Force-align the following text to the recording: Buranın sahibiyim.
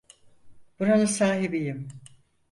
Buranın 0.79 1.05
sahibiyim. 1.05 1.87